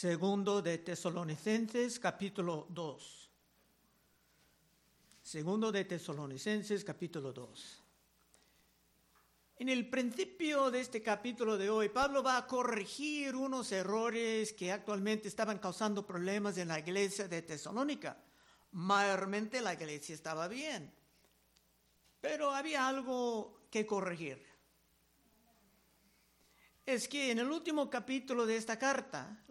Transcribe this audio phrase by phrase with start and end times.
[0.00, 3.30] Segundo de Tesalonicenses capítulo 2.
[5.20, 7.82] Segundo de Tesalonicenses capítulo 2.
[9.58, 14.72] En el principio de este capítulo de hoy, Pablo va a corregir unos errores que
[14.72, 18.16] actualmente estaban causando problemas en la iglesia de Tesalónica.
[18.72, 20.90] Mayormente la iglesia estaba bien,
[22.22, 24.49] pero había algo que corregir
[26.94, 29.44] es que en el último capítulo de esta carta,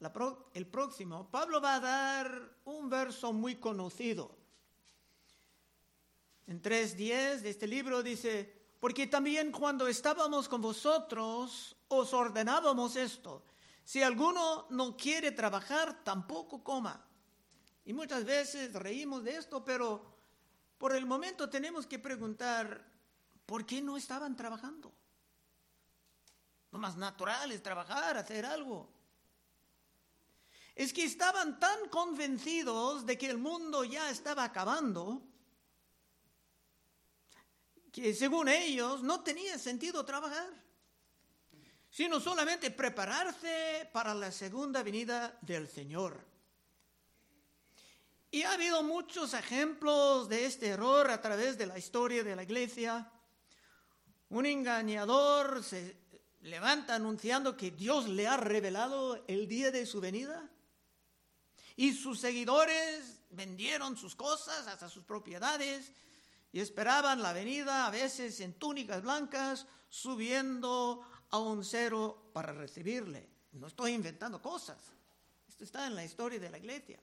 [0.53, 4.37] el próximo, Pablo va a dar un verso muy conocido.
[6.47, 13.45] En 3.10 de este libro dice, porque también cuando estábamos con vosotros os ordenábamos esto,
[13.85, 17.05] si alguno no quiere trabajar, tampoco coma.
[17.85, 20.17] Y muchas veces reímos de esto, pero
[20.77, 22.85] por el momento tenemos que preguntar,
[23.45, 24.93] ¿por qué no estaban trabajando?
[26.71, 28.89] Lo más natural es trabajar, hacer algo.
[30.75, 35.23] Es que estaban tan convencidos de que el mundo ya estaba acabando
[37.91, 40.49] que según ellos no tenía sentido trabajar,
[41.89, 46.23] sino solamente prepararse para la segunda venida del Señor.
[48.31, 52.43] Y ha habido muchos ejemplos de este error a través de la historia de la
[52.43, 53.11] iglesia.
[54.29, 55.98] Un engañador se
[56.41, 60.49] levanta anunciando que Dios le ha revelado el día de su venida.
[61.75, 65.91] Y sus seguidores vendieron sus cosas, hasta sus propiedades,
[66.51, 73.29] y esperaban la venida, a veces en túnicas blancas, subiendo a un cero para recibirle.
[73.53, 74.77] No estoy inventando cosas.
[75.47, 76.99] Esto está en la historia de la iglesia.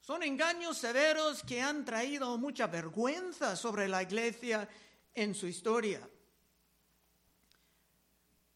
[0.00, 4.66] Son engaños severos que han traído mucha vergüenza sobre la iglesia
[5.14, 6.08] en su historia.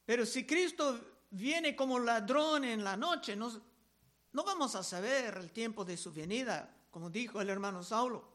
[0.04, 1.00] Pero si Cristo
[1.30, 3.50] viene como ladrón en la noche, no,
[4.32, 8.30] no vamos a saber el tiempo de su venida, como dijo el hermano Saulo.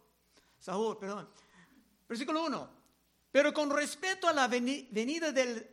[0.59, 1.29] Saúl, perdón.
[2.07, 2.69] Versículo 1.
[3.31, 5.69] Pero con respeto a la venida del,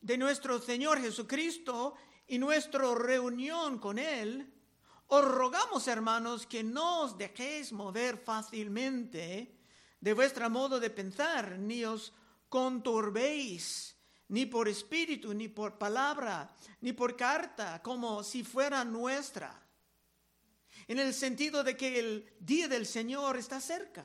[0.00, 1.94] de nuestro Señor Jesucristo
[2.26, 4.50] y nuestra reunión con Él,
[5.08, 9.54] os rogamos, hermanos, que no os dejéis mover fácilmente
[10.00, 12.12] de vuestro modo de pensar, ni os
[12.48, 13.93] conturbéis
[14.28, 19.62] ni por espíritu, ni por palabra, ni por carta, como si fuera nuestra,
[20.88, 24.04] en el sentido de que el día del Señor está cerca.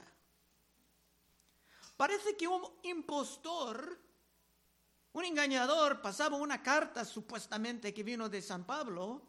[1.97, 3.99] Parece que un impostor,
[5.11, 9.21] un engañador, pasaba una carta supuestamente que vino de San Pablo,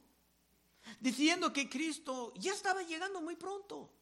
[1.00, 3.92] diciendo que Cristo ya estaba llegando muy pronto.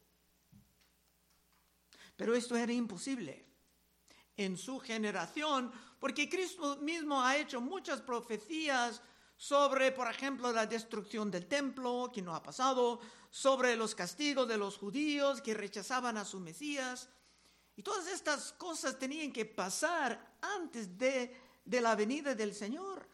[2.15, 3.48] Pero esto era imposible.
[4.39, 5.69] En su generación
[5.99, 9.01] porque Cristo mismo ha hecho muchas profecías
[9.35, 14.57] sobre, por ejemplo, la destrucción del templo, que no ha pasado, sobre los castigos de
[14.57, 17.09] los judíos que rechazaban a su Mesías.
[17.75, 21.35] Y todas estas cosas tenían que pasar antes de,
[21.65, 23.07] de la venida del Señor.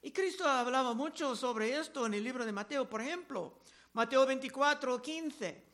[0.00, 3.58] Y Cristo hablaba mucho sobre esto en el libro de Mateo, por ejemplo,
[3.92, 5.67] Mateo 24, 15.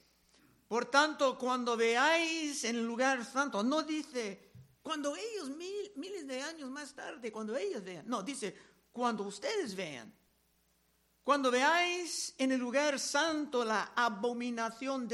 [0.68, 4.52] Por tanto, cuando veáis en el lugar santo, no dice
[4.84, 5.48] cuando ellos,
[5.96, 8.54] miles de años más tarde, cuando ellos vean, no, dice,
[8.92, 10.14] cuando ustedes vean,
[11.22, 15.08] cuando veáis en el lugar santo la abominación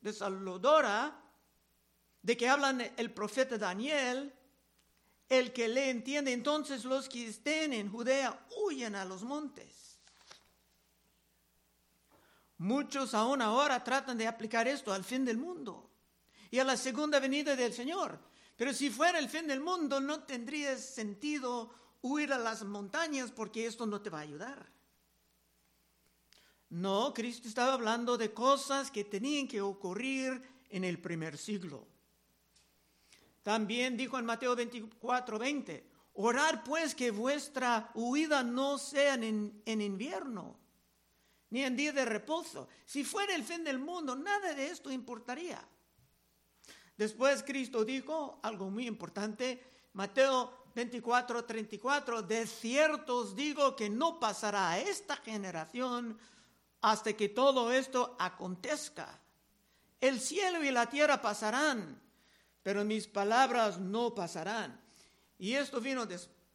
[0.00, 1.22] desaludora
[2.22, 4.34] de que hablan el profeta Daniel,
[5.28, 9.89] el que le entiende, entonces los que estén en Judea huyen a los montes.
[12.60, 15.88] Muchos aún ahora tratan de aplicar esto al fin del mundo
[16.50, 18.18] y a la segunda venida del Señor.
[18.54, 21.72] Pero si fuera el fin del mundo, no tendría sentido
[22.02, 24.70] huir a las montañas porque esto no te va a ayudar.
[26.68, 31.86] No, Cristo estaba hablando de cosas que tenían que ocurrir en el primer siglo.
[33.42, 39.80] También dijo en Mateo 24, 20, orar pues que vuestra huida no sea en, en
[39.80, 40.59] invierno,
[41.50, 42.68] ni en día de reposo.
[42.86, 45.62] Si fuera el fin del mundo, nada de esto importaría.
[46.96, 54.20] Después Cristo dijo algo muy importante, Mateo 24, 34, de cierto os digo que no
[54.20, 56.18] pasará a esta generación
[56.80, 59.18] hasta que todo esto acontezca.
[60.00, 62.00] El cielo y la tierra pasarán,
[62.62, 64.80] pero mis palabras no pasarán.
[65.38, 66.06] Y esto vino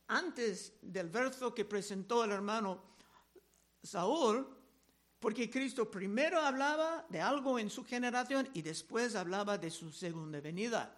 [0.07, 2.83] antes del verso que presentó el hermano
[3.83, 4.54] Saúl,
[5.25, 10.39] porque Cristo primero hablaba de algo en su generación y después hablaba de su segunda
[10.39, 10.95] venida.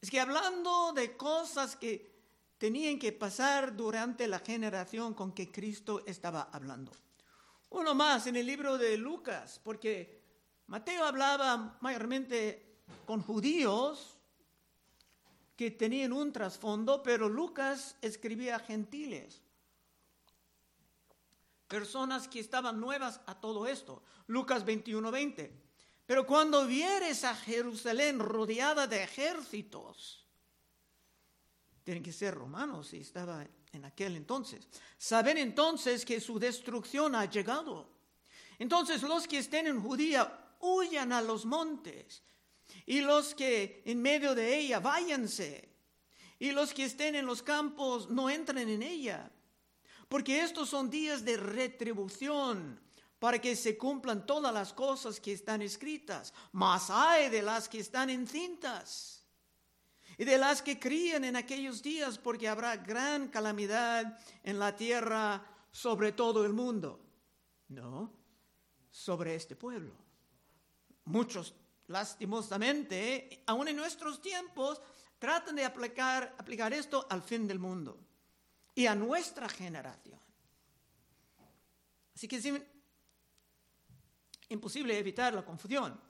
[0.00, 2.10] Es que hablando de cosas que
[2.58, 6.90] tenían que pasar durante la generación con que Cristo estaba hablando.
[7.68, 10.20] Uno más en el libro de Lucas, porque
[10.66, 14.18] Mateo hablaba mayormente con judíos
[15.54, 19.40] que tenían un trasfondo, pero Lucas escribía a gentiles,
[21.70, 24.02] personas que estaban nuevas a todo esto.
[24.26, 25.50] Lucas 21:20.
[26.04, 30.26] Pero cuando vieres a Jerusalén rodeada de ejércitos,
[31.84, 34.68] tienen que ser romanos si estaba en aquel entonces,
[34.98, 37.88] saben entonces que su destrucción ha llegado.
[38.58, 42.24] Entonces los que estén en Judía huyan a los montes
[42.84, 45.68] y los que en medio de ella váyanse,
[46.40, 49.30] y los que estén en los campos no entren en ella,
[50.10, 52.80] porque estos son días de retribución
[53.20, 57.78] para que se cumplan todas las cosas que están escritas, más hay de las que
[57.78, 59.24] están encintas
[60.18, 65.46] y de las que crían en aquellos días, porque habrá gran calamidad en la tierra
[65.70, 66.98] sobre todo el mundo.
[67.68, 68.12] No,
[68.90, 69.94] sobre este pueblo.
[71.04, 71.54] Muchos
[71.86, 74.82] lastimosamente, aún en nuestros tiempos,
[75.20, 78.09] tratan de aplicar esto al fin del mundo
[78.80, 80.18] y a nuestra generación.
[82.14, 82.48] Así que es
[84.48, 86.00] imposible evitar la confusión.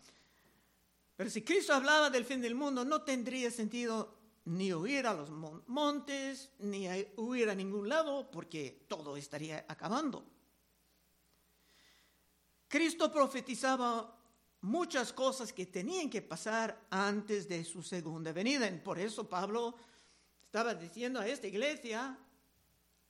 [1.17, 5.31] Pero si Cristo hablaba del fin del mundo, no tendría sentido ni huir a los
[5.31, 6.87] montes, ni
[7.17, 10.25] huir a ningún lado, porque todo estaría acabando.
[12.69, 14.16] Cristo profetizaba
[14.61, 18.70] muchas cosas que tenían que pasar antes de su segunda venida.
[18.84, 19.75] Por eso Pablo
[20.44, 22.16] estaba diciendo a esta iglesia,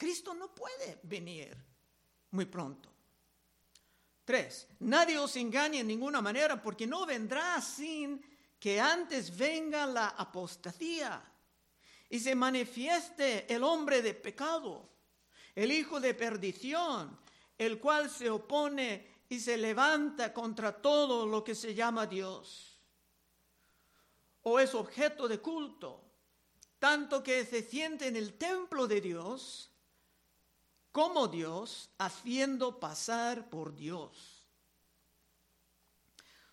[0.01, 1.55] Cristo no puede venir
[2.31, 2.89] muy pronto.
[4.25, 8.25] Tres, nadie os engañe en ninguna manera porque no vendrá sin
[8.59, 11.23] que antes venga la apostasía
[12.09, 14.89] y se manifieste el hombre de pecado,
[15.55, 17.21] el hijo de perdición,
[17.59, 22.81] el cual se opone y se levanta contra todo lo que se llama Dios
[24.45, 26.03] o es objeto de culto,
[26.79, 29.70] tanto que se siente en el templo de Dios
[30.93, 34.47] como Dios, haciendo pasar por Dios.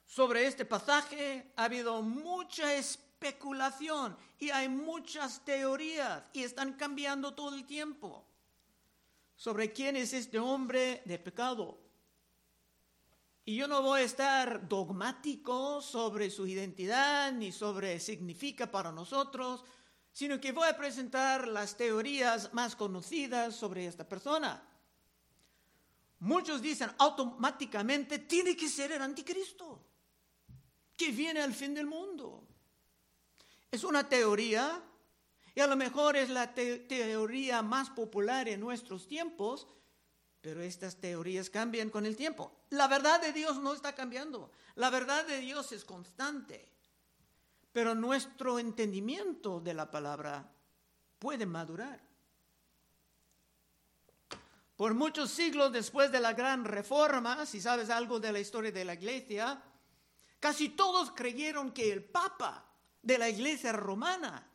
[0.06, 7.56] Sobre este pasaje ha habido mucha especulación y hay muchas teorías y están cambiando todo
[7.56, 8.26] el tiempo
[9.36, 11.78] sobre quién es este hombre de pecado.
[13.46, 19.64] Y yo no voy a estar dogmático sobre su identidad ni sobre significa para nosotros,
[20.18, 24.68] sino que voy a presentar las teorías más conocidas sobre esta persona.
[26.22, 29.80] Muchos dicen automáticamente tiene que ser el anticristo,
[30.98, 32.48] que viene al fin del mundo.
[33.70, 34.82] Es una teoría,
[35.54, 39.68] y a lo mejor es la teoría más popular en nuestros tiempos,
[40.42, 42.52] pero estas teorías cambian con el tiempo.
[42.72, 44.50] La verdad de Dios no está cambiando.
[44.74, 46.77] La verdad de Dios es constante.
[47.78, 50.52] Pero nuestro entendimiento de la palabra
[51.20, 52.02] puede madurar.
[54.76, 58.84] Por muchos siglos después de la gran reforma, si sabes algo de la historia de
[58.84, 59.62] la iglesia,
[60.40, 62.66] casi todos creyeron que el papa
[63.04, 64.50] de la iglesia romana,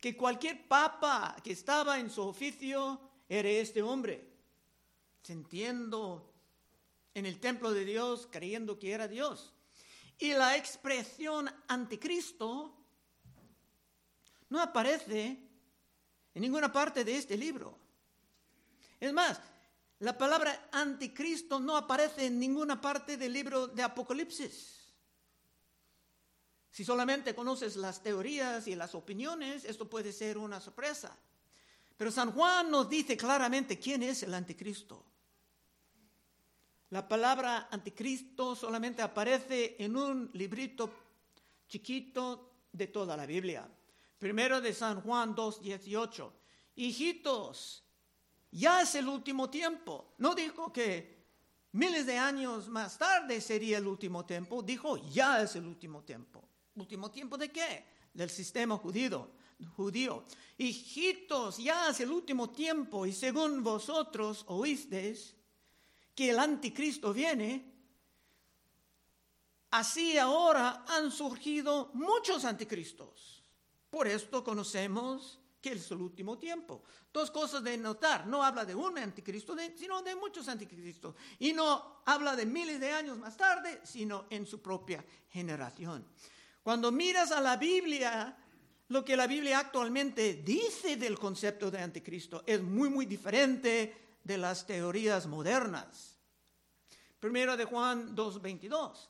[0.00, 2.98] que cualquier papa que estaba en su oficio
[3.28, 4.32] era este hombre
[5.20, 6.32] sintiendo
[7.12, 9.55] en el templo de Dios, creyendo que era Dios.
[10.18, 12.74] Y la expresión anticristo
[14.48, 15.38] no aparece
[16.34, 17.78] en ninguna parte de este libro.
[19.00, 19.40] Es más,
[20.00, 24.76] la palabra anticristo no aparece en ninguna parte del libro de Apocalipsis.
[26.70, 31.16] Si solamente conoces las teorías y las opiniones, esto puede ser una sorpresa.
[31.96, 35.05] Pero San Juan nos dice claramente quién es el anticristo.
[36.90, 40.88] La palabra anticristo solamente aparece en un librito
[41.66, 43.68] chiquito de toda la Biblia.
[44.18, 46.30] Primero de San Juan 2.18.
[46.76, 47.82] Hijitos,
[48.52, 50.14] ya es el último tiempo.
[50.18, 51.24] No dijo que
[51.72, 56.48] miles de años más tarde sería el último tiempo, dijo ya es el último tiempo.
[56.76, 57.84] ¿Último tiempo de qué?
[58.14, 59.32] Del sistema judío.
[59.74, 60.24] judío.
[60.56, 65.34] Hijitos, ya es el último tiempo y según vosotros oísteis
[66.16, 67.62] que el anticristo viene,
[69.70, 73.44] así ahora han surgido muchos anticristos.
[73.90, 76.82] Por esto conocemos que es el último tiempo.
[77.12, 81.14] Dos cosas de notar, no habla de un anticristo, sino de muchos anticristos.
[81.38, 86.06] Y no habla de miles de años más tarde, sino en su propia generación.
[86.62, 88.34] Cuando miras a la Biblia,
[88.88, 94.38] lo que la Biblia actualmente dice del concepto de anticristo es muy, muy diferente de
[94.38, 96.18] las teorías modernas.
[97.20, 99.08] Primero de Juan 2.22.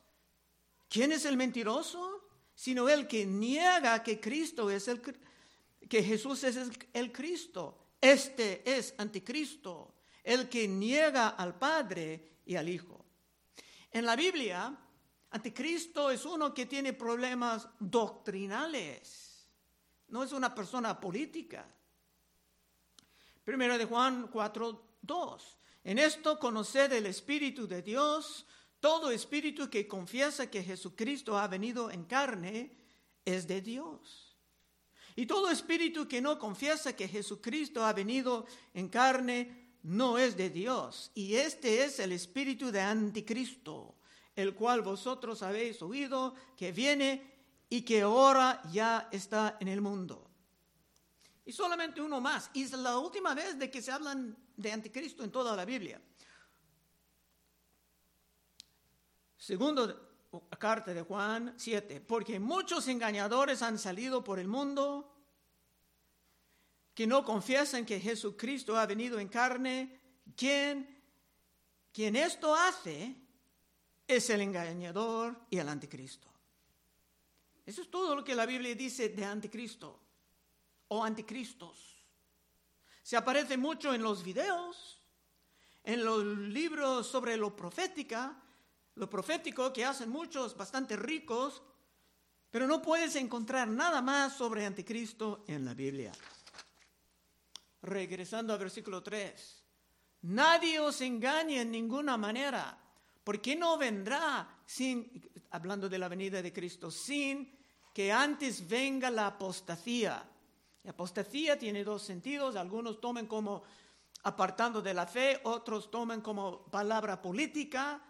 [0.89, 2.29] ¿Quién es el mentiroso?
[2.55, 6.59] Sino el que niega que Cristo es el que Jesús es
[6.93, 7.79] el Cristo.
[8.01, 13.05] Este es anticristo, el que niega al Padre y al Hijo.
[13.91, 14.77] En la Biblia,
[15.31, 19.37] anticristo es uno que tiene problemas doctrinales
[20.09, 21.67] no es una persona política.
[23.45, 25.59] Primero de Juan 4, 2.
[25.85, 28.47] En esto conoced el Espíritu de Dios.
[28.81, 32.77] Todo espíritu que confiesa que Jesucristo ha venido en carne
[33.25, 34.37] es de Dios.
[35.17, 40.51] Y todo espíritu que no confiesa que Jesucristo ha venido en carne no es de
[40.51, 41.11] Dios.
[41.15, 43.97] Y este es el espíritu de anticristo,
[44.35, 47.35] el cual vosotros habéis oído que viene
[47.71, 50.31] y que ahora ya está en el mundo.
[51.47, 52.51] Y solamente uno más.
[52.53, 56.01] Y es la última vez de que se hablan de anticristo en toda la Biblia.
[59.37, 60.07] Segundo
[60.59, 65.13] carta de Juan 7, porque muchos engañadores han salido por el mundo
[66.95, 70.01] que no confiesan que Jesucristo ha venido en carne.
[70.35, 71.03] Quien,
[71.93, 73.15] quien esto hace
[74.09, 76.29] es el engañador y el anticristo.
[77.65, 80.01] Eso es todo lo que la Biblia dice de anticristo
[80.89, 81.96] o anticristos.
[83.07, 85.01] Se aparece mucho en los videos,
[85.85, 88.37] en los libros sobre lo profética,
[88.97, 91.63] lo profético que hacen muchos bastante ricos,
[92.51, 96.11] pero no puedes encontrar nada más sobre anticristo en la Biblia.
[97.83, 99.63] Regresando al versículo 3.
[100.23, 102.77] Nadie os engañe en ninguna manera,
[103.23, 107.57] porque no vendrá sin, hablando de la venida de Cristo, sin
[107.95, 110.29] que antes venga la apostasía.
[110.87, 113.65] La apostasía tiene dos sentidos, algunos toman como
[114.23, 118.01] apartando de la fe, otros toman como palabra política,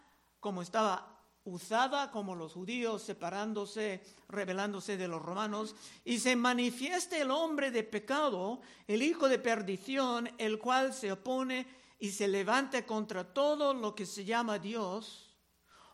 [0.40, 7.30] como estaba usada, como los judíos separándose, rebelándose de los romanos, y se manifiesta el
[7.30, 11.66] hombre de pecado, el hijo de perdición, el cual se opone
[11.99, 15.35] y se levanta contra todo lo que se llama Dios,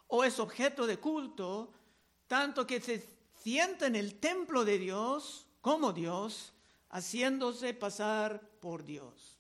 [0.08, 1.72] o es objeto de culto,
[2.26, 3.08] tanto que se
[3.40, 6.52] sienta en el templo de Dios como Dios,
[6.92, 9.38] haciéndose pasar por Dios.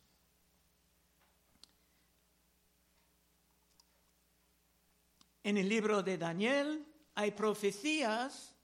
[5.44, 8.54] En el libro de Daniel hay profecías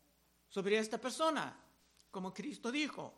[0.49, 1.57] sobre esta persona,
[2.11, 3.15] como Cristo dijo.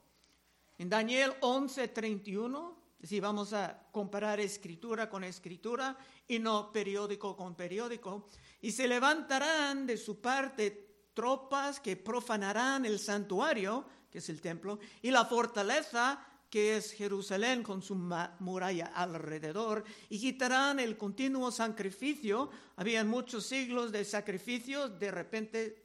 [0.78, 5.96] En Daniel 11:31, si vamos a comparar escritura con escritura
[6.26, 8.26] y no periódico con periódico,
[8.60, 14.78] y se levantarán de su parte tropas que profanarán el santuario, que es el templo,
[15.02, 22.50] y la fortaleza, que es Jerusalén con su muralla alrededor, y quitarán el continuo sacrificio.
[22.76, 25.84] Habían muchos siglos de sacrificios, de repente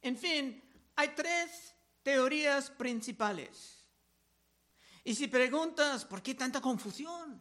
[0.02, 0.60] En fin,
[0.96, 3.86] hay tres teorías principales.
[5.04, 7.40] Y si preguntas, ¿por qué tanta confusión?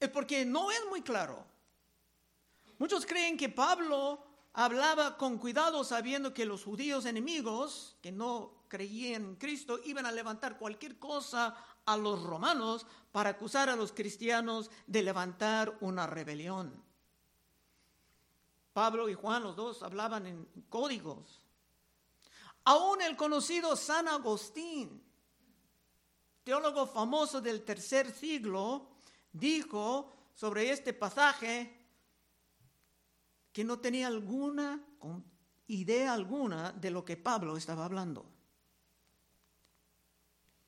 [0.00, 1.44] Es porque no es muy claro.
[2.78, 4.24] Muchos creen que Pablo
[4.54, 10.12] hablaba con cuidado sabiendo que los judíos enemigos, que no creían en Cristo, iban a
[10.12, 16.91] levantar cualquier cosa a los romanos para acusar a los cristianos de levantar una rebelión.
[18.72, 21.42] Pablo y Juan, los dos, hablaban en códigos.
[22.64, 25.02] Aún el conocido San Agustín,
[26.44, 28.88] teólogo famoso del tercer siglo,
[29.32, 31.78] dijo sobre este pasaje
[33.52, 34.82] que no tenía alguna
[35.66, 38.24] idea alguna de lo que Pablo estaba hablando.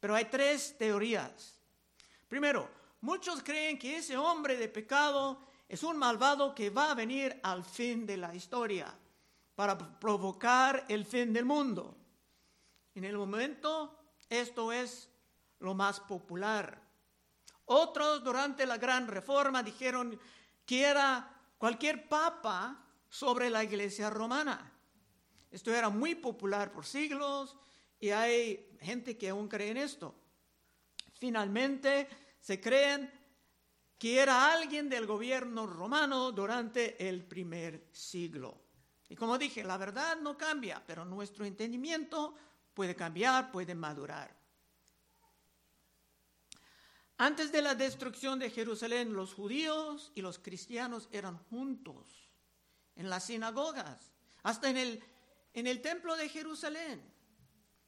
[0.00, 1.58] Pero hay tres teorías.
[2.28, 2.68] Primero,
[3.00, 5.38] muchos creen que ese hombre de pecado
[5.74, 8.94] es un malvado que va a venir al fin de la historia
[9.56, 11.96] para provocar el fin del mundo.
[12.94, 15.10] En el momento, esto es
[15.58, 16.80] lo más popular.
[17.64, 20.16] Otros durante la Gran Reforma dijeron
[20.64, 21.28] que era
[21.58, 24.72] cualquier papa sobre la iglesia romana.
[25.50, 27.56] Esto era muy popular por siglos
[27.98, 30.14] y hay gente que aún cree en esto.
[31.14, 32.06] Finalmente
[32.40, 33.10] se creen
[33.98, 38.60] que era alguien del gobierno romano durante el primer siglo.
[39.08, 42.34] Y como dije, la verdad no cambia, pero nuestro entendimiento
[42.72, 44.34] puede cambiar, puede madurar.
[47.16, 52.32] Antes de la destrucción de Jerusalén, los judíos y los cristianos eran juntos
[52.96, 54.10] en las sinagogas,
[54.42, 55.04] hasta en el,
[55.52, 57.00] en el templo de Jerusalén.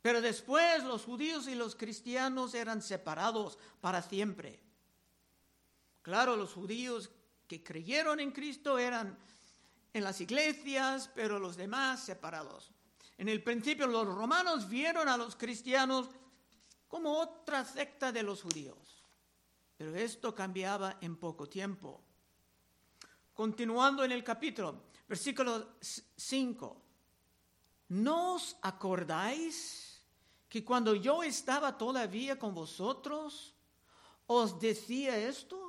[0.00, 4.62] Pero después los judíos y los cristianos eran separados para siempre.
[6.06, 7.10] Claro, los judíos
[7.48, 9.18] que creyeron en Cristo eran
[9.92, 12.70] en las iglesias, pero los demás separados.
[13.18, 16.06] En el principio los romanos vieron a los cristianos
[16.86, 19.02] como otra secta de los judíos,
[19.76, 22.00] pero esto cambiaba en poco tiempo.
[23.34, 26.82] Continuando en el capítulo, versículo 5,
[27.88, 30.00] ¿no os acordáis
[30.48, 33.56] que cuando yo estaba todavía con vosotros,
[34.28, 35.65] os decía esto?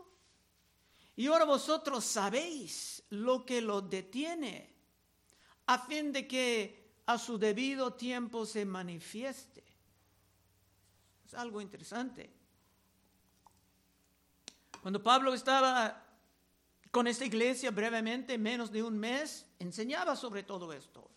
[1.17, 4.71] Y ahora vosotros sabéis lo que lo detiene,
[5.65, 9.63] a fin de que a su debido tiempo se manifieste.
[11.25, 12.31] Es algo interesante.
[14.79, 16.05] Cuando Pablo estaba
[16.91, 21.09] con esta iglesia brevemente, menos de un mes, enseñaba sobre todo esto.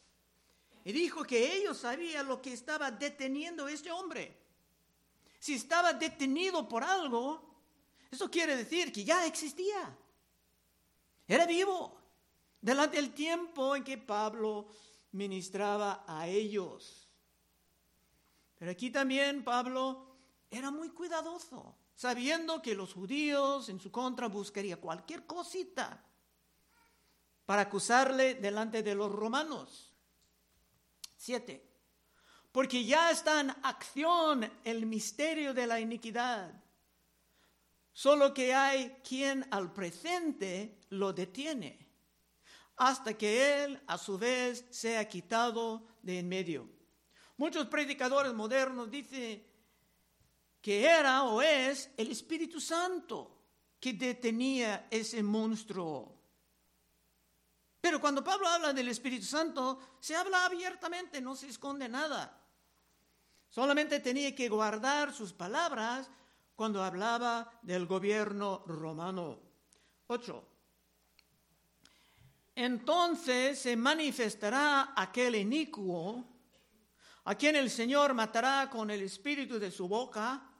[0.82, 4.34] Y dijo que ellos sabían lo que estaba deteniendo este hombre.
[5.38, 7.49] Si estaba detenido por algo,
[8.10, 9.96] eso quiere decir que ya existía.
[11.26, 11.96] Era vivo
[12.60, 14.68] delante del tiempo en que Pablo
[15.12, 17.08] ministraba a ellos.
[18.58, 20.06] Pero aquí también Pablo
[20.50, 26.04] era muy cuidadoso, sabiendo que los judíos en su contra buscarían cualquier cosita
[27.46, 29.92] para acusarle delante de los romanos.
[31.16, 31.68] Siete.
[32.50, 36.59] Porque ya está en acción el misterio de la iniquidad
[37.92, 41.86] Solo que hay quien al presente lo detiene,
[42.76, 46.68] hasta que él a su vez sea quitado de en medio.
[47.36, 49.46] Muchos predicadores modernos dicen
[50.60, 53.38] que era o es el Espíritu Santo
[53.80, 56.20] que detenía ese monstruo.
[57.80, 62.38] Pero cuando Pablo habla del Espíritu Santo, se habla abiertamente, no se esconde nada.
[63.48, 66.10] Solamente tenía que guardar sus palabras
[66.60, 69.38] cuando hablaba del gobierno romano.
[70.08, 70.48] 8.
[72.54, 76.22] Entonces se manifestará aquel inicuo
[77.24, 80.52] a quien el Señor matará con el espíritu de su boca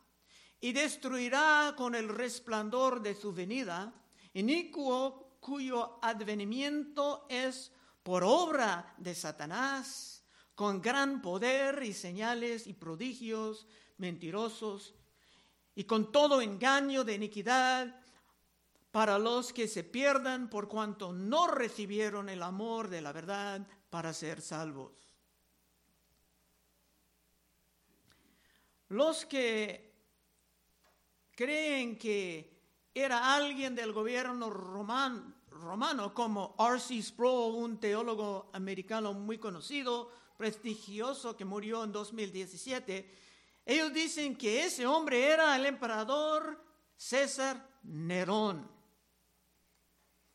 [0.59, 3.93] y destruirá con el resplandor de su venida,
[4.33, 13.67] inicuo cuyo advenimiento es por obra de Satanás, con gran poder y señales y prodigios
[13.99, 14.95] mentirosos
[15.81, 18.03] y con todo engaño de iniquidad
[18.91, 24.13] para los que se pierdan por cuanto no recibieron el amor de la verdad para
[24.13, 24.93] ser salvos.
[28.91, 29.95] Los que
[31.35, 32.61] creen que
[32.93, 37.01] era alguien del gobierno romano, como R.C.
[37.01, 43.30] Sproul, un teólogo americano muy conocido, prestigioso, que murió en 2017,
[43.71, 46.61] ellos dicen que ese hombre era el emperador
[46.97, 48.69] César Nerón,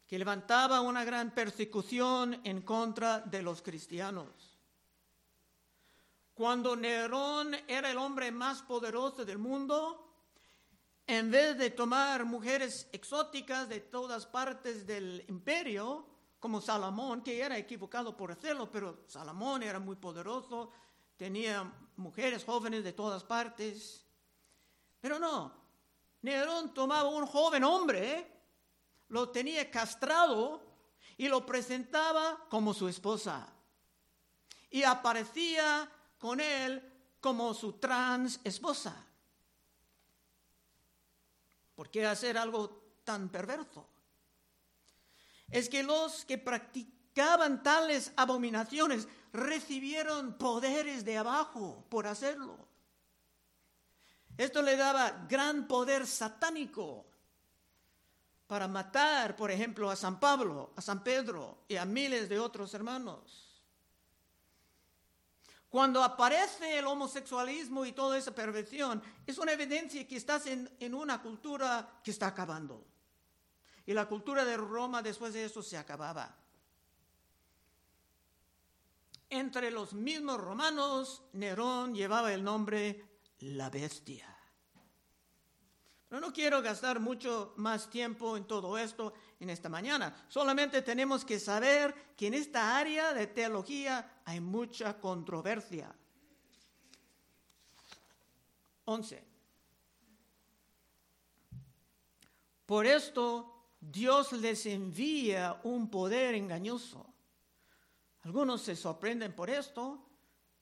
[0.08, 4.58] que levantaba una gran persecución en contra de los cristianos.
[6.34, 10.14] Cuando Nerón era el hombre más poderoso del mundo,
[11.06, 16.08] en vez de tomar mujeres exóticas de todas partes del imperio,
[16.40, 20.72] como Salomón, que era equivocado por hacerlo, pero Salomón era muy poderoso,
[21.18, 24.06] tenía mujeres jóvenes de todas partes.
[25.00, 25.54] Pero no,
[26.22, 28.32] Nerón tomaba un joven hombre,
[29.10, 30.62] lo tenía castrado
[31.18, 33.48] y lo presentaba como su esposa.
[34.70, 36.82] Y aparecía con él
[37.22, 39.06] como su trans esposa.
[41.76, 43.88] ¿Por qué hacer algo tan perverso?
[45.50, 52.58] Es que los que practicaban tales abominaciones recibieron poderes de abajo por hacerlo.
[54.38, 57.06] Esto le daba gran poder satánico
[58.48, 62.74] para matar, por ejemplo, a San Pablo, a San Pedro y a miles de otros
[62.74, 63.64] hermanos.
[65.70, 70.94] Cuando aparece el homosexualismo y toda esa perversión, es una evidencia que estás en, en,
[70.94, 72.86] una cultura que está acabando.
[73.86, 76.45] Y la cultura de Roma después de eso se acababa.
[79.36, 84.34] Entre los mismos romanos, Nerón llevaba el nombre la bestia.
[86.08, 90.26] Pero no quiero gastar mucho más tiempo en todo esto en esta mañana.
[90.30, 95.94] Solamente tenemos que saber que en esta área de teología hay mucha controversia.
[98.86, 99.22] 11.
[102.66, 107.15] Por esto Dios les envía un poder engañoso.
[108.26, 110.04] Algunos se sorprenden por esto,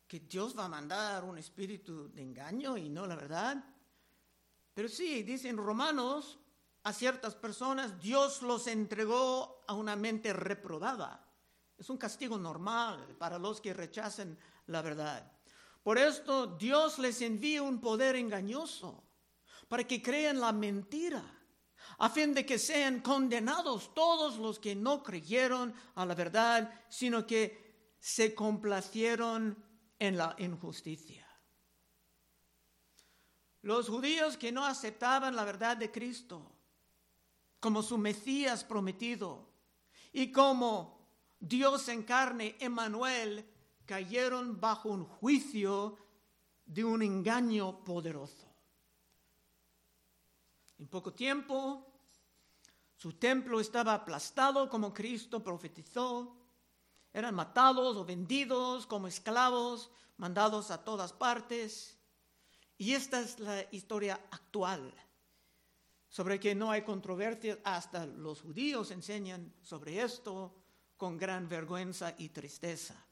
[0.05, 3.63] que Dios va a mandar un espíritu de engaño y no la verdad.
[4.73, 6.37] Pero sí, dicen Romanos,
[6.83, 11.25] a ciertas personas Dios los entregó a una mente reprobada.
[11.77, 15.31] Es un castigo normal para los que rechacen la verdad.
[15.83, 19.05] Por esto Dios les envía un poder engañoso
[19.69, 21.23] para que crean la mentira,
[21.97, 27.25] a fin de que sean condenados todos los que no creyeron a la verdad, sino
[27.25, 29.57] que se complacieron
[29.99, 31.27] en la injusticia.
[33.61, 36.51] Los judíos que no aceptaban la verdad de Cristo
[37.59, 39.47] como su Mesías prometido
[40.11, 41.07] y como
[41.39, 43.45] Dios en carne, Emmanuel,
[43.85, 45.97] cayeron bajo un juicio
[46.65, 48.52] de un engaño poderoso.
[50.83, 51.87] En poco tiempo,
[52.97, 56.35] su templo estaba aplastado como Cristo profetizó
[57.13, 61.97] eran matados o vendidos como esclavos, mandados a todas partes.
[62.77, 64.93] Y esta es la historia actual,
[66.09, 70.53] sobre que no hay controversia, hasta los judíos enseñan sobre esto
[70.97, 73.05] con gran vergüenza y tristeza.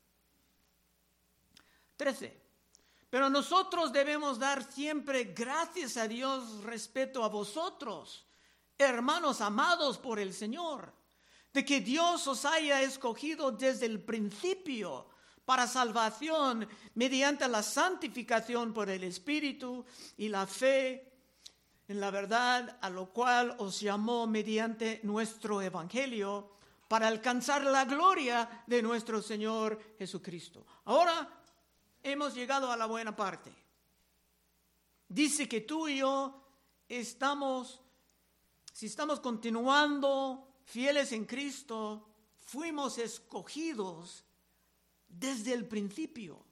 [1.96, 2.41] 13.
[3.12, 8.26] Pero nosotros debemos dar siempre gracias a Dios respecto a vosotros,
[8.80, 11.00] hermanos amados por el Señor
[11.54, 15.08] de que Dios os haya escogido desde el principio
[15.46, 19.86] para salvación mediante la santificación por el Espíritu
[20.18, 21.12] y la fe
[21.88, 26.52] en la verdad a lo cual os llamó mediante nuestro Evangelio
[26.88, 30.66] para alcanzar la gloria de nuestro Señor Jesucristo.
[30.86, 31.41] Ahora
[32.04, 33.52] hemos llegado a la buena parte.
[35.08, 36.42] Dice que tú y yo
[36.88, 37.82] estamos,
[38.74, 42.08] si estamos continuando fieles en Cristo,
[42.46, 44.24] fuimos escogidos
[45.08, 46.46] desde el principio.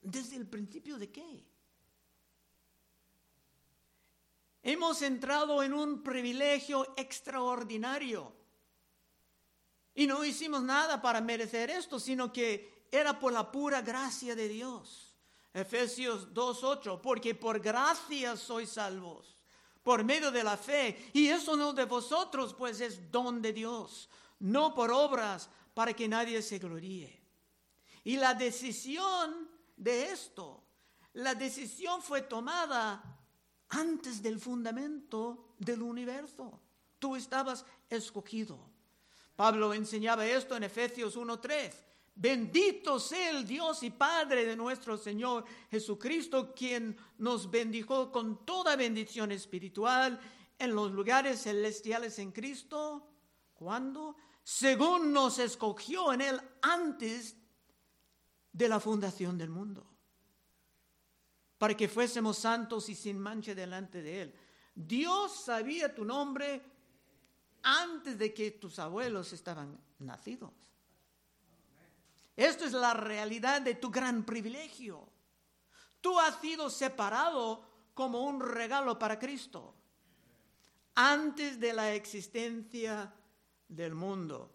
[0.00, 1.46] ¿Desde el principio de qué?
[4.62, 8.32] Hemos entrado en un privilegio extraordinario.
[9.94, 14.48] Y no hicimos nada para merecer esto, sino que era por la pura gracia de
[14.48, 15.14] Dios.
[15.52, 19.34] Efesios 2.8, porque por gracia sois salvos
[19.84, 21.10] por medio de la fe.
[21.12, 24.08] Y eso no de vosotros, pues es don de Dios,
[24.40, 27.22] no por obras para que nadie se gloríe.
[28.02, 30.64] Y la decisión de esto,
[31.12, 33.20] la decisión fue tomada
[33.68, 36.60] antes del fundamento del universo.
[36.98, 38.58] Tú estabas escogido.
[39.36, 41.72] Pablo enseñaba esto en Efesios 1.3.
[42.16, 48.76] Bendito sea el Dios y Padre de nuestro Señor Jesucristo, quien nos bendijo con toda
[48.76, 50.20] bendición espiritual
[50.58, 53.08] en los lugares celestiales en Cristo.
[53.52, 54.16] ¿Cuándo?
[54.44, 57.36] Según nos escogió en Él antes
[58.52, 59.84] de la fundación del mundo,
[61.58, 64.34] para que fuésemos santos y sin mancha delante de Él.
[64.72, 66.62] Dios sabía tu nombre
[67.62, 70.52] antes de que tus abuelos estaban nacidos.
[72.36, 75.08] Esto es la realidad de tu gran privilegio.
[76.00, 79.74] Tú has sido separado como un regalo para Cristo
[80.96, 83.12] antes de la existencia
[83.68, 84.50] del mundo.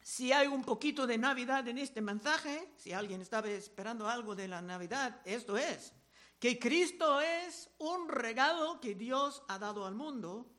[0.00, 4.48] Si hay un poquito de Navidad en este mensaje, si alguien estaba esperando algo de
[4.48, 5.92] la Navidad, esto es,
[6.38, 10.50] que Cristo es un regalo que Dios ha dado al mundo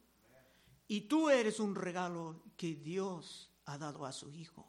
[0.87, 4.67] y tú eres un regalo que Dios ha dado a su Hijo.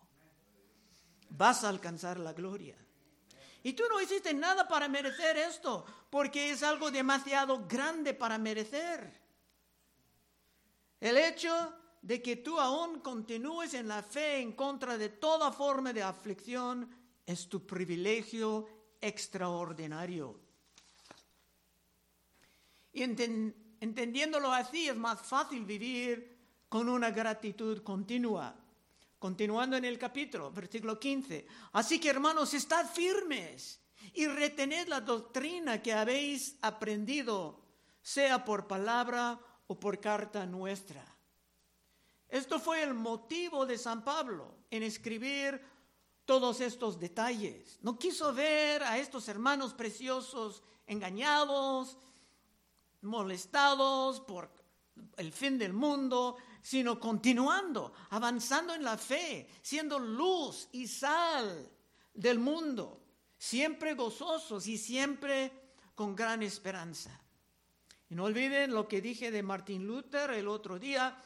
[1.30, 2.76] vas a alcanzar la gloria.
[3.62, 9.20] Y tú no hiciste nada para merecer esto, porque es algo demasiado grande para merecer.
[11.00, 15.92] El hecho de que tú aún continúes en la fe en contra de toda forma
[15.92, 16.88] de aflicción
[17.24, 18.68] es tu privilegio
[19.00, 20.38] extraordinario.
[22.92, 26.37] Y entendiéndolo así es más fácil vivir
[26.68, 28.54] con una gratitud continua.
[29.25, 31.47] Continuando en el capítulo, versículo 15.
[31.73, 33.81] Así que hermanos, estad firmes
[34.13, 37.59] y retened la doctrina que habéis aprendido,
[38.03, 41.03] sea por palabra o por carta nuestra.
[42.29, 45.59] Esto fue el motivo de San Pablo en escribir
[46.27, 47.79] todos estos detalles.
[47.81, 51.97] No quiso ver a estos hermanos preciosos engañados,
[53.01, 54.63] molestados por
[55.16, 61.70] el fin del mundo, sino continuando, avanzando en la fe, siendo luz y sal
[62.12, 63.02] del mundo,
[63.37, 65.52] siempre gozosos y siempre
[65.94, 67.20] con gran esperanza.
[68.09, 71.16] Y no olviden lo que dije de Martín Luther el otro día.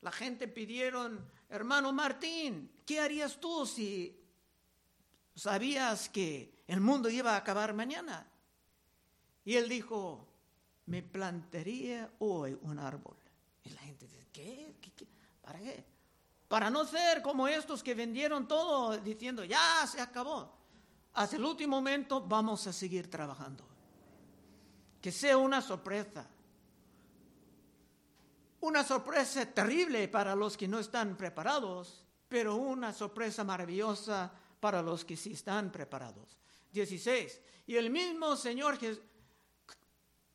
[0.00, 4.18] La gente pidieron, hermano Martín, ¿qué harías tú si
[5.34, 8.26] sabías que el mundo iba a acabar mañana?
[9.44, 10.31] Y él dijo,
[10.86, 13.16] me plantaría hoy un árbol.
[13.64, 14.74] Y la gente dice, ¿qué?
[15.40, 15.84] ¿Para qué?
[16.48, 20.52] Para no ser como estos que vendieron todo diciendo, ya se acabó.
[21.14, 23.64] Hasta el último momento vamos a seguir trabajando.
[25.00, 26.26] Que sea una sorpresa.
[28.60, 35.04] Una sorpresa terrible para los que no están preparados, pero una sorpresa maravillosa para los
[35.04, 36.38] que sí están preparados.
[36.72, 37.40] 16.
[37.66, 39.02] Y el mismo Señor Jesús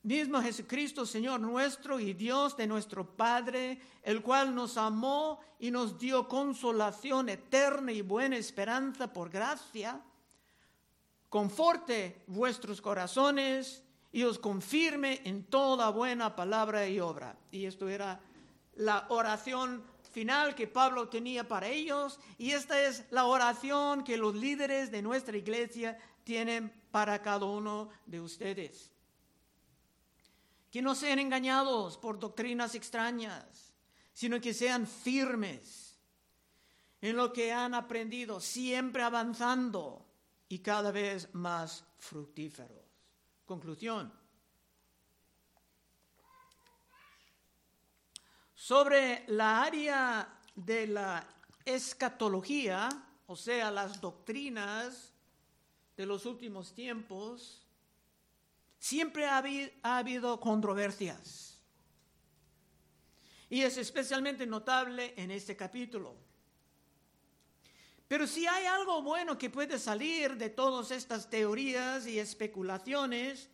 [0.08, 6.00] mismo Jesucristo, Señor nuestro y Dios de nuestro Padre, el cual nos amó y nos
[6.00, 10.02] dio consolación eterna y buena esperanza por gracia,
[11.28, 17.38] conforte vuestros corazones y os confirme en toda buena palabra y obra.
[17.52, 18.22] Y esto era
[18.76, 24.36] la oración final que Pablo tenía para ellos y esta es la oración que los
[24.36, 28.97] líderes de nuestra iglesia tienen para cada uno de ustedes
[30.72, 33.74] que no sean engañados por doctrinas extrañas,
[34.14, 35.98] sino que sean firmes
[37.02, 40.06] en lo que han aprendido, siempre avanzando
[40.50, 42.84] y cada vez más fructíferos.
[43.46, 44.12] Conclusión.
[48.56, 51.26] Sobre la área de la
[51.64, 52.90] escatología,
[53.28, 55.14] o sea, las doctrinas
[55.96, 57.67] de los últimos tiempos,
[58.80, 59.38] siempre ha
[59.84, 61.62] habido, controversias.
[63.50, 66.16] Y es especialmente notable en este capítulo.
[68.08, 73.50] Pero si hay algo bueno que puede salir de todas estas teorías y especulaciones,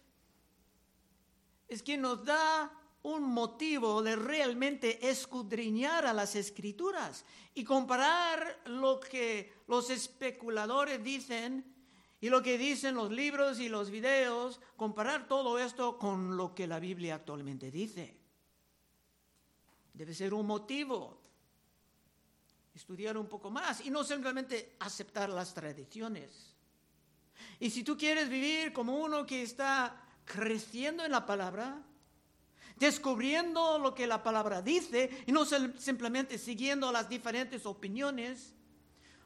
[1.68, 9.00] es que nos da un motivo de realmente escudriñar a las escrituras y comparar lo
[9.00, 11.73] que los especuladores dicen
[12.24, 16.68] y lo que dicen los libros y los videos, comparar todo esto con lo que
[16.68, 18.16] la Biblia actualmente dice.
[19.94, 21.20] Debe ser un motivo.
[22.74, 26.56] Estudiar un poco más y no simplemente aceptar las tradiciones.
[27.60, 31.84] Y si tú quieres vivir como uno que está creciendo en la palabra,
[32.78, 38.54] descubriendo lo que la palabra dice y no simplemente siguiendo las diferentes opiniones,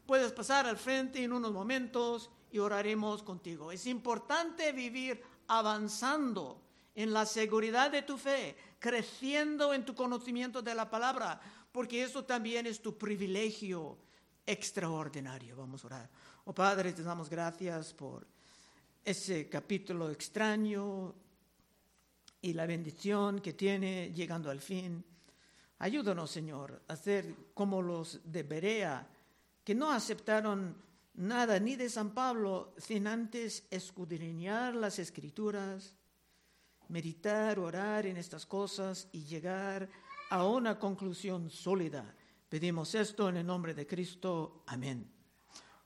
[0.07, 3.71] puedes pasar al frente en unos momentos y oraremos contigo.
[3.71, 6.61] Es importante vivir avanzando
[6.95, 11.39] en la seguridad de tu fe, creciendo en tu conocimiento de la palabra,
[11.71, 13.97] porque eso también es tu privilegio
[14.45, 15.55] extraordinario.
[15.55, 16.09] Vamos a orar.
[16.45, 18.25] Oh Padre, te damos gracias por
[19.03, 21.13] ese capítulo extraño
[22.41, 25.03] y la bendición que tiene llegando al fin.
[25.79, 29.07] Ayúdanos, Señor, a ser como los de Berea,
[29.63, 30.75] que no aceptaron
[31.17, 35.95] nada ni de San Pablo sin antes escudriñar las escrituras,
[36.87, 39.89] meditar, orar en estas cosas y llegar
[40.29, 42.15] a una conclusión sólida.
[42.47, 44.63] Pedimos esto en el nombre de Cristo.
[44.67, 45.16] Amén.